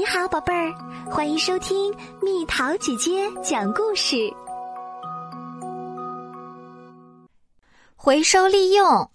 [0.00, 0.72] 你好，宝贝儿，
[1.10, 4.16] 欢迎收听蜜桃姐姐讲故事。
[7.94, 9.10] 回收利用，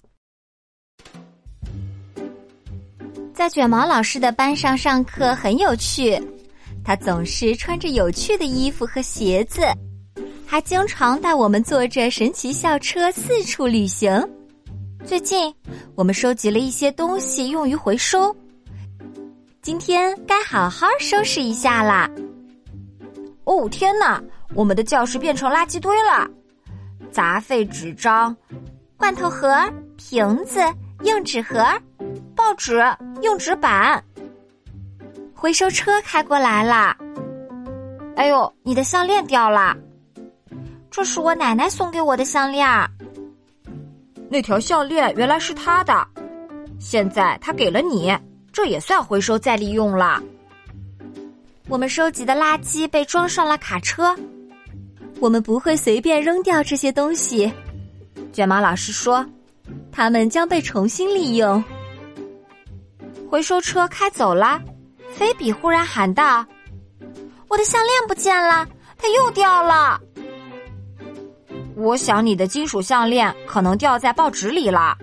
[3.33, 6.21] 在卷毛老师的班上上课很有趣。
[6.83, 9.63] 他总是穿着有趣的衣服和鞋子，
[10.45, 14.23] 还经常带我们坐着神奇校车四处旅行。
[15.03, 15.51] 最近，
[15.95, 18.31] 我们收集了一些东西用于回收。
[19.65, 22.07] 今天该好好收拾一下啦！
[23.45, 24.23] 哦天哪，
[24.53, 26.29] 我们的教室变成垃圾堆了，
[27.09, 28.37] 杂废纸张、
[28.95, 29.57] 罐头盒、
[29.97, 30.59] 瓶子、
[31.01, 31.65] 硬纸盒、
[32.35, 32.79] 报纸、
[33.23, 34.03] 硬纸板。
[35.33, 36.95] 回收车开过来了。
[38.17, 39.75] 哎呦，你的项链掉了！
[40.91, 42.69] 这是我奶奶送给我的项链。
[44.29, 46.07] 那条项链原来是她的，
[46.77, 48.15] 现在她给了你。
[48.55, 50.23] 这也算回收再利用了。
[51.67, 54.15] 我们收集的垃圾被装上了卡车，
[55.19, 57.51] 我们不会随便扔掉这些东西。
[58.31, 59.25] 卷毛老师说，
[59.91, 61.61] 它们将被重新利用。
[63.29, 64.61] 回收车开走了，
[65.13, 66.45] 菲比忽然喊道
[67.49, 68.65] ：“我的项链不见了，
[68.97, 69.99] 它又掉了。”
[71.75, 74.97] 我想你的金属项链可能掉在报纸里了，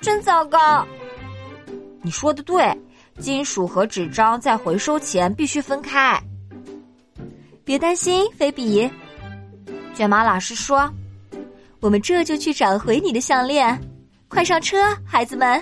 [0.00, 0.86] 真糟糕。
[2.06, 2.72] 你说的对，
[3.18, 6.16] 金属和纸张在回收前必须分开。
[7.64, 8.88] 别担心，菲比。
[9.92, 10.88] 卷毛老师说
[11.82, 13.76] ：“我们这就去找回你的项链，
[14.28, 15.60] 快上车，孩子们！”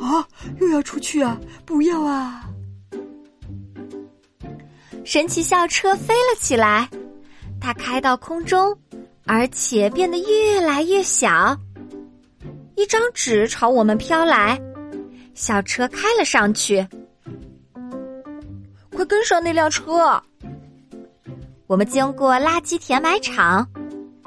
[0.00, 0.24] 啊，
[0.60, 1.36] 又要出去啊！
[1.64, 2.48] 不要啊！
[5.04, 6.88] 神奇校车飞了起来，
[7.60, 8.72] 它开到空中，
[9.24, 11.58] 而且变得越来越小。
[12.76, 14.56] 一张纸朝我们飘来。
[15.36, 16.84] 小车开了上去，
[18.90, 20.20] 快跟上那辆车！
[21.66, 23.68] 我们经过垃圾填埋场，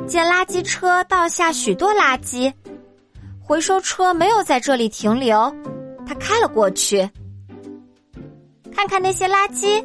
[0.07, 2.53] 见垃圾车倒下许多垃圾，
[3.41, 5.51] 回收车没有在这里停留，
[6.05, 7.09] 它开了过去。
[8.71, 9.83] 看看那些垃圾，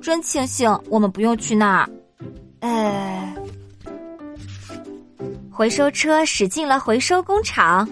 [0.00, 1.90] 真庆幸我们不用去那儿。
[2.60, 3.34] 呃，
[5.50, 7.86] 回收车驶进了回收工厂。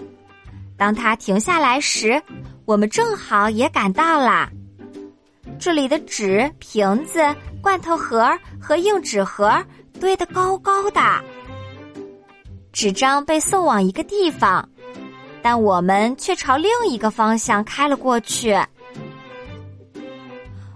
[0.79, 2.19] 当他停下来时，
[2.63, 4.49] 我们正好也赶到了。
[5.59, 7.19] 这里的纸、瓶子、
[7.61, 8.31] 罐头盒
[8.61, 9.61] 和硬纸盒
[9.99, 11.01] 堆得高高的。
[12.71, 14.67] 纸张被送往一个地方，
[15.41, 18.57] 但我们却朝另一个方向开了过去。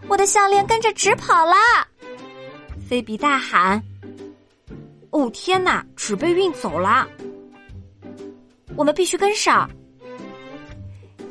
[0.10, 1.56] 我的项链跟着纸跑了！
[2.90, 3.82] 菲比大喊
[5.12, 7.08] ：“哦天哪，纸被运走了！
[8.76, 9.70] 我们必须跟上！”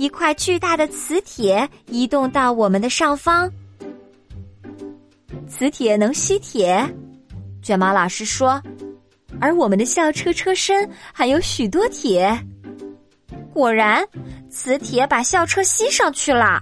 [0.02, 3.48] 一块巨大的磁铁移动到我们的上方。
[5.48, 6.84] 磁铁能吸铁，
[7.62, 8.60] 卷毛老师说，
[9.40, 12.36] 而我们的校车车身含有许多铁。
[13.54, 14.04] 果然，
[14.50, 16.60] 磁铁把校车吸上去了。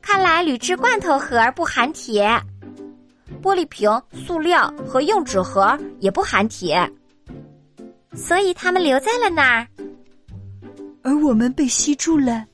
[0.00, 2.30] 看来铝制罐头盒不含铁，
[3.42, 3.90] 玻璃瓶、
[4.24, 6.90] 塑料和硬纸盒也不含铁，
[8.14, 9.66] 所以它们留在了那儿。
[11.02, 12.44] 而我们被吸住了。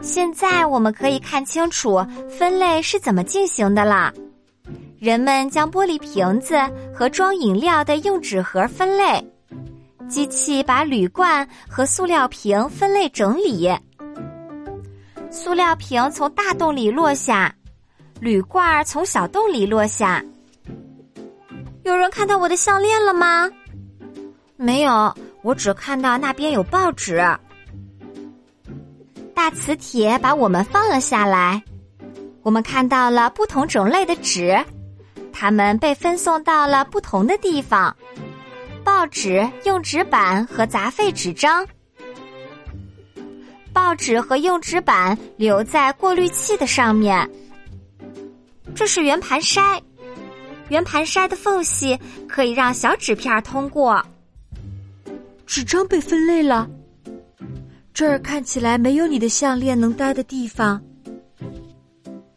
[0.00, 4.12] 现在我们可以看清楚分类是怎么进行的了。
[4.98, 6.56] 人们将玻璃瓶子
[6.94, 9.24] 和装饮料的硬纸盒分类，
[10.08, 13.70] 机器把铝罐和塑料瓶分类整理。
[15.30, 17.54] 塑料瓶从大洞里落下，
[18.18, 20.24] 铝罐从小洞里落下。
[21.84, 23.50] 有人看到我的项链了吗？
[24.56, 25.14] 没有。
[25.42, 27.22] 我只看到那边有报纸，
[29.34, 31.62] 大磁铁把我们放了下来。
[32.42, 34.58] 我们看到了不同种类的纸，
[35.32, 37.94] 它们被分送到了不同的地方：
[38.82, 41.66] 报纸、硬纸板和杂废纸张。
[43.72, 47.30] 报纸和硬纸板留在过滤器的上面。
[48.74, 49.80] 这是圆盘筛，
[50.68, 51.98] 圆盘筛的缝隙
[52.28, 54.04] 可以让小纸片通过。
[55.48, 56.68] 纸张被分类了，
[57.94, 60.78] 这儿看起来没有你的项链能待的地方。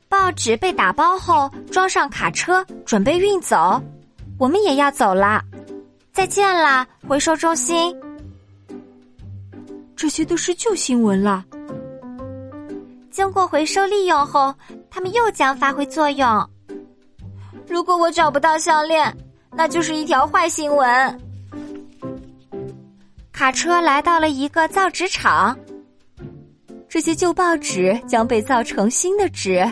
[0.08, 3.84] 报纸被打包后装上卡车，准备运走。
[4.40, 5.44] 我们也要走了，
[6.14, 7.94] 再见啦，回收中心。
[9.94, 11.44] 这些都是旧新闻了。
[13.12, 14.56] 经过回收利用后，
[14.90, 16.50] 它们又将发挥作用。
[17.68, 19.14] 如果我找不到项链，
[19.52, 21.22] 那就是一条坏新闻。
[23.42, 25.58] 卡车来到了一个造纸厂，
[26.88, 29.68] 这些旧报纸将被造成新的纸。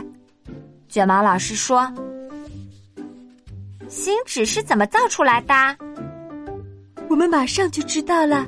[0.88, 1.88] 卷毛老师说
[3.88, 5.54] ：“新纸是怎么造出来的？
[7.12, 8.44] 我们马上就知道了。”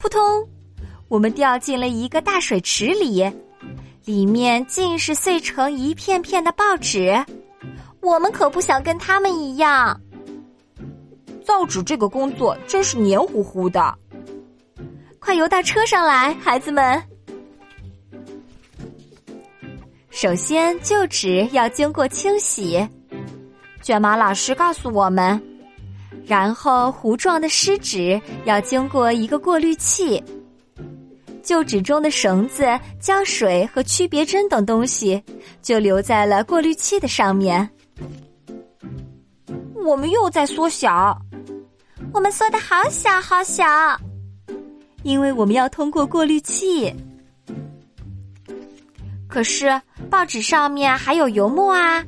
[0.00, 0.48] 扑通，
[1.08, 3.30] 我们掉进了一个大水池里，
[4.06, 7.22] 里面尽是碎成一片片的报纸。
[8.00, 10.00] 我们可不想跟他们一样。
[11.44, 13.94] 造纸这个工作真是黏糊糊的。
[15.18, 17.02] 快游到车上来，孩子们。
[20.08, 22.86] 首先，旧纸要经过清洗，
[23.82, 25.40] 卷毛老师告诉我们。
[26.26, 30.22] 然后，糊状的湿纸要经过一个过滤器，
[31.42, 32.66] 旧纸中的绳子、
[33.00, 35.22] 胶水和区别针等东西
[35.62, 37.68] 就留在了过滤器的上面。
[39.84, 41.16] 我们又在缩小，
[42.12, 43.64] 我们缩的好小好小，
[45.02, 46.94] 因为我们要通过过滤器。
[49.28, 49.80] 可是
[50.10, 52.04] 报纸上面还有油墨啊！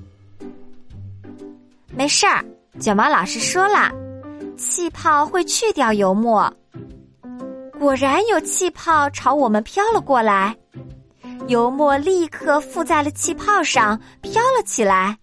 [1.94, 2.44] 没事儿，
[2.81, 3.93] 卷毛老师说了，
[4.56, 6.52] 气泡会去掉油墨。
[7.78, 10.56] 果然有气泡朝我们飘了过来，
[11.46, 15.16] 油墨立刻附在了气泡上，飘了起来。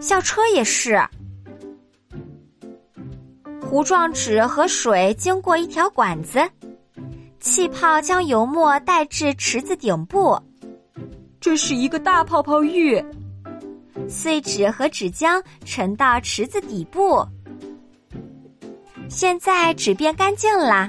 [0.00, 0.98] 校车也是。
[3.64, 6.38] 糊状纸和水经过一条管子，
[7.40, 10.38] 气泡将油墨带至池子顶部。
[11.40, 13.04] 这是一个大泡泡浴，
[14.08, 17.26] 碎纸和纸浆沉到池子底部。
[19.08, 20.88] 现在纸变干净了，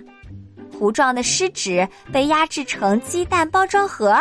[0.77, 4.17] 糊状的湿纸被压制成鸡蛋包装盒，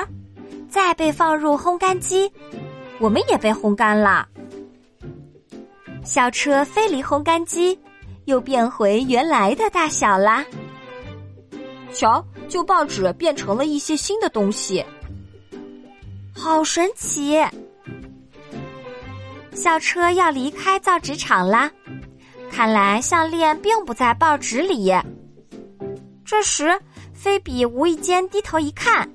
[0.68, 2.30] 再被放入烘干机。
[2.98, 4.26] 我们也被烘干了。
[6.02, 7.78] 校车飞离烘干机，
[8.24, 10.44] 又变回原来的大小啦。
[11.92, 14.84] 瞧，旧报纸变成了一些新的东西。
[16.34, 17.40] 好神奇！
[19.52, 21.70] 校车要离开造纸厂啦，
[22.50, 24.92] 看来项链并不在报纸里。
[26.24, 26.76] 这时，
[27.12, 29.08] 菲比无意间低头一看，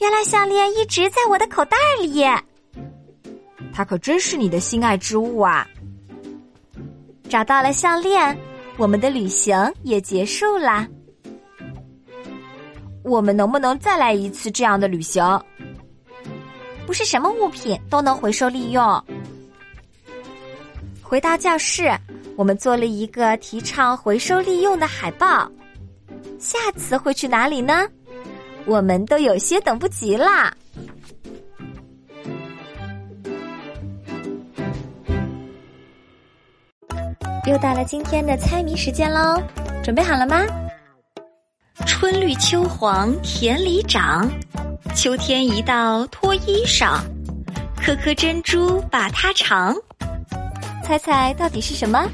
[0.00, 2.24] 原来项链一直在我的口袋里。
[3.72, 5.66] 它可真是你的心爱之物啊！
[7.32, 8.38] 找到了项链，
[8.76, 10.86] 我们的旅行也结束啦。
[13.02, 15.24] 我们能不能再来一次这样的旅行？
[16.86, 19.02] 不是什么物品都能回收利用。
[21.02, 21.90] 回到教室，
[22.36, 25.50] 我们做了一个提倡回收利用的海报。
[26.38, 27.88] 下次会去哪里呢？
[28.66, 30.54] 我们都有些等不及啦！
[37.44, 39.42] 又到了今天的猜谜时间喽，
[39.82, 40.46] 准备好了吗？
[41.84, 44.30] 春绿秋黄田里长，
[44.94, 47.00] 秋天一到脱衣裳，
[47.76, 49.74] 颗颗珍珠把它藏。
[50.84, 52.08] 猜猜到底是什么？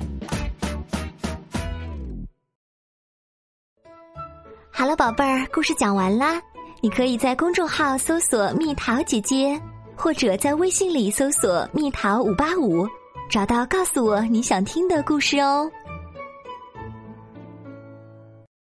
[4.71, 6.41] 好了，宝贝儿，故事讲完啦。
[6.81, 9.61] 你可以在公众号搜索“蜜桃姐姐”，
[9.95, 12.89] 或者在微信里搜索“蜜桃五八五”，
[13.29, 15.71] 找到告诉我你想听的故事哦。